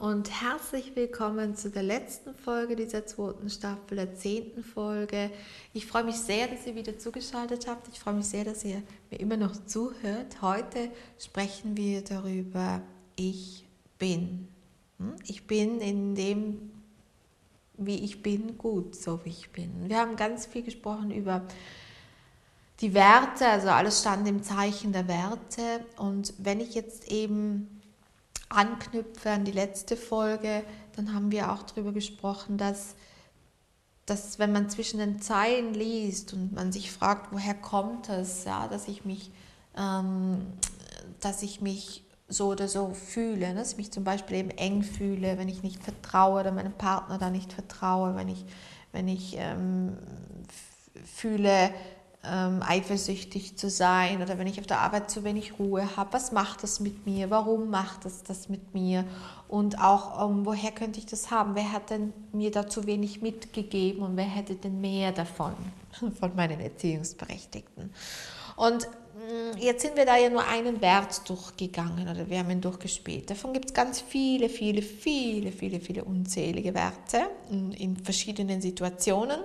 [0.00, 5.30] und herzlich willkommen zu der letzten Folge dieser zweiten Staffel, der zehnten Folge.
[5.74, 7.86] Ich freue mich sehr, dass ihr wieder zugeschaltet habt.
[7.88, 10.40] Ich freue mich sehr, dass ihr mir immer noch zuhört.
[10.40, 12.80] Heute sprechen wir darüber,
[13.14, 13.66] ich
[13.98, 14.48] bin.
[14.98, 15.16] Hm?
[15.26, 16.70] Ich bin in dem,
[17.76, 19.70] wie ich bin, gut, so wie ich bin.
[19.86, 21.42] Wir haben ganz viel gesprochen über
[22.80, 25.84] die Werte, also alles stand im Zeichen der Werte.
[25.98, 27.79] Und wenn ich jetzt eben
[28.50, 30.62] anknüpfe an die letzte Folge,
[30.96, 32.94] dann haben wir auch darüber gesprochen, dass,
[34.04, 38.68] dass wenn man zwischen den Zeilen liest und man sich fragt, woher kommt es, ja,
[38.68, 39.30] dass ich mich,
[39.76, 40.46] ähm,
[41.20, 43.54] dass ich mich so oder so fühle, ne?
[43.54, 47.18] dass ich mich zum Beispiel eben eng fühle, wenn ich nicht vertraue oder meinem Partner
[47.18, 48.44] da nicht vertraue, wenn ich,
[48.92, 49.96] wenn ich ähm,
[51.04, 51.70] fühle,
[52.22, 56.32] ähm, eifersüchtig zu sein oder wenn ich auf der Arbeit zu wenig Ruhe habe, was
[56.32, 59.04] macht das mit mir, warum macht das das mit mir
[59.48, 63.22] und auch ähm, woher könnte ich das haben, wer hat denn mir da zu wenig
[63.22, 65.54] mitgegeben und wer hätte denn mehr davon,
[66.20, 67.90] von meinen Erziehungsberechtigten.
[68.56, 72.60] Und mm, Jetzt sind wir da ja nur einen Wert durchgegangen oder wir haben ihn
[72.60, 73.30] durchgespielt.
[73.30, 79.40] Davon gibt es ganz viele, viele, viele, viele, viele unzählige Werte in, in verschiedenen Situationen.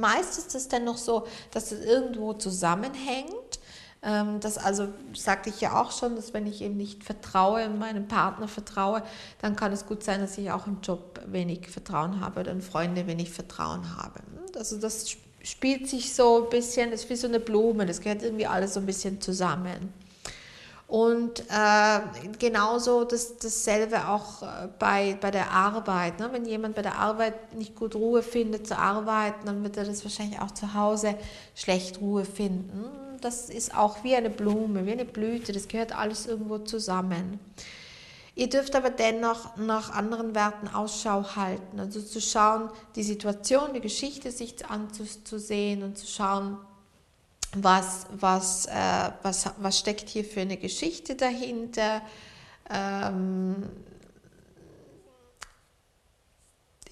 [0.00, 3.60] Meist ist es dann noch so, dass es irgendwo zusammenhängt.
[4.02, 8.08] Ähm, das also sagte ich ja auch schon, dass wenn ich eben nicht vertraue, meinem
[8.08, 9.02] Partner vertraue,
[9.40, 12.62] dann kann es gut sein, dass ich auch im Job wenig Vertrauen habe oder in
[12.62, 14.20] Freunde wenig Vertrauen habe.
[14.56, 18.22] Also das spielt sich so ein bisschen, das ist wie so eine Blume, das gehört
[18.22, 19.92] irgendwie alles so ein bisschen zusammen.
[20.88, 22.00] Und äh,
[22.38, 26.20] genauso das, dasselbe auch äh, bei, bei der Arbeit.
[26.20, 26.28] Ne?
[26.30, 30.04] Wenn jemand bei der Arbeit nicht gut Ruhe findet zu arbeiten, dann wird er das
[30.04, 31.16] wahrscheinlich auch zu Hause
[31.56, 32.84] schlecht Ruhe finden.
[33.20, 37.40] Das ist auch wie eine Blume, wie eine Blüte, das gehört alles irgendwo zusammen.
[38.36, 43.80] Ihr dürft aber dennoch nach anderen Werten Ausschau halten, also zu schauen, die Situation, die
[43.80, 46.58] Geschichte sich anzusehen und zu schauen,
[47.62, 52.02] was, was, äh, was, was steckt hier für eine Geschichte dahinter.
[52.70, 53.68] Ähm,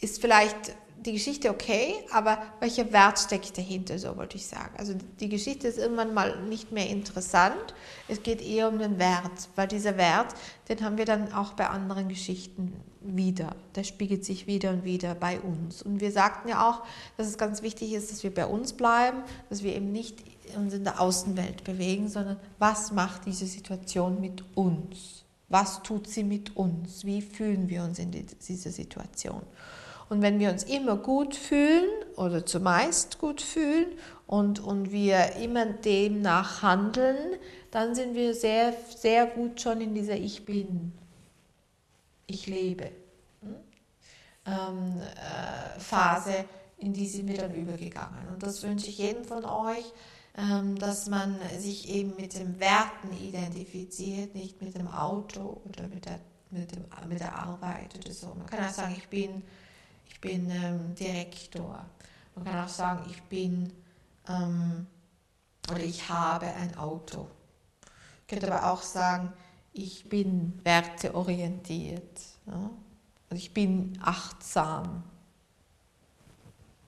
[0.01, 0.75] ist vielleicht
[1.05, 4.75] die Geschichte okay, aber welcher Wert steckt dahinter, so wollte ich sagen.
[4.79, 7.75] Also die Geschichte ist irgendwann mal nicht mehr interessant,
[8.09, 10.35] es geht eher um den Wert, weil dieser Wert,
[10.69, 13.55] den haben wir dann auch bei anderen Geschichten wieder.
[13.75, 15.83] Der spiegelt sich wieder und wieder bei uns.
[15.83, 16.83] Und wir sagten ja auch,
[17.19, 19.19] dass es ganz wichtig ist, dass wir bei uns bleiben,
[19.51, 20.23] dass wir eben nicht
[20.57, 25.25] uns in der Außenwelt bewegen, sondern was macht diese Situation mit uns?
[25.49, 27.05] Was tut sie mit uns?
[27.05, 29.43] Wie fühlen wir uns in dieser Situation?
[30.09, 33.87] Und wenn wir uns immer gut fühlen oder zumeist gut fühlen
[34.27, 37.39] und, und wir immer demnach handeln,
[37.71, 40.93] dann sind wir sehr, sehr gut schon in dieser Ich bin,
[42.27, 42.91] ich lebe
[43.41, 43.55] hm?
[44.47, 46.45] ähm, äh, Phase,
[46.79, 48.29] in die sind wir dann übergegangen.
[48.33, 49.93] Und das wünsche ich jedem von euch,
[50.35, 56.19] dass man sich eben mit den Werten identifiziert, nicht mit dem Auto oder mit der,
[56.51, 58.35] mit, dem, mit der Arbeit oder so.
[58.35, 59.45] Man kann auch sagen, ich bin
[60.07, 61.85] ich bin ähm, Direktor.
[62.35, 63.73] Man kann auch sagen, ich bin
[64.29, 64.87] ähm,
[65.71, 67.29] oder ich habe ein Auto.
[68.21, 69.33] Ich könnte aber auch sagen,
[69.73, 72.21] ich bin werteorientiert.
[72.47, 72.71] Ja?
[73.31, 75.05] Also ich bin achtsam.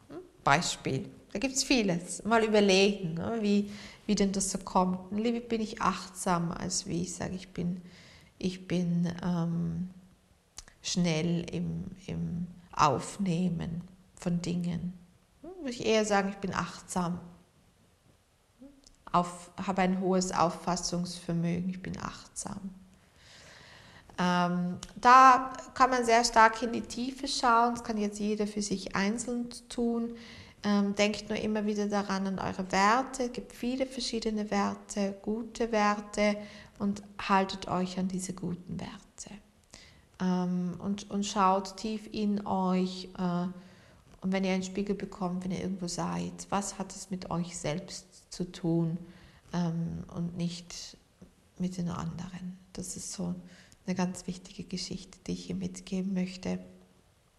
[0.08, 0.18] Hm?
[0.44, 1.10] Beispiel.
[1.36, 2.24] Da gibt es vieles.
[2.24, 3.36] Mal überlegen, ne?
[3.42, 3.70] wie,
[4.06, 5.12] wie denn das so kommt.
[5.12, 7.82] Lieber bin ich achtsam, als wie ich sage, ich bin,
[8.38, 9.90] ich bin ähm,
[10.80, 13.82] schnell im, im Aufnehmen
[14.18, 14.94] von Dingen.
[15.42, 17.20] Hm, würde ich eher sagen, ich bin achtsam.
[19.12, 22.60] Auf, habe ein hohes Auffassungsvermögen, ich bin achtsam.
[24.18, 28.62] Ähm, da kann man sehr stark in die Tiefe schauen, das kann jetzt jeder für
[28.62, 30.14] sich einzeln tun.
[30.64, 33.24] Ähm, denkt nur immer wieder daran an eure Werte.
[33.24, 36.36] Es gibt viele verschiedene Werte, gute Werte
[36.78, 38.96] und haltet euch an diese guten Werte.
[40.20, 43.08] Ähm, und, und schaut tief in euch.
[43.18, 43.46] Äh,
[44.22, 47.56] und wenn ihr einen Spiegel bekommt, wenn ihr irgendwo seid, was hat es mit euch
[47.56, 48.98] selbst zu tun
[49.52, 50.96] ähm, und nicht
[51.58, 52.58] mit den anderen?
[52.72, 53.34] Das ist so
[53.86, 56.58] eine ganz wichtige Geschichte, die ich hier mitgeben möchte.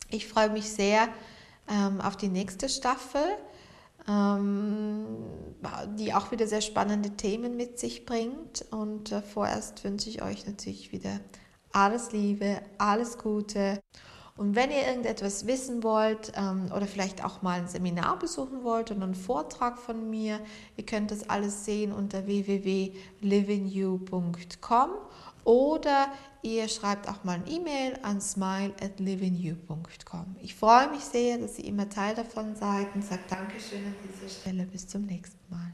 [0.10, 1.10] Ich freue mich sehr
[1.70, 3.22] ähm, auf die nächste Staffel,
[4.08, 5.06] ähm,
[5.98, 8.66] die auch wieder sehr spannende Themen mit sich bringt.
[8.72, 11.20] Und äh, vorerst wünsche ich euch natürlich wieder
[11.72, 13.80] alles Liebe, alles Gute.
[14.38, 18.92] Und wenn ihr irgendetwas wissen wollt ähm, oder vielleicht auch mal ein Seminar besuchen wollt
[18.92, 20.40] und einen Vortrag von mir,
[20.78, 24.90] ihr könnt das alles sehen unter www.livingyou.com
[25.48, 26.12] oder
[26.42, 30.36] ihr schreibt auch mal ein E-Mail an smile at livingyou.com.
[30.42, 34.30] Ich freue mich sehr, dass ihr immer Teil davon seid und sage Dankeschön an dieser
[34.30, 34.66] Stelle.
[34.66, 35.72] Bis zum nächsten Mal.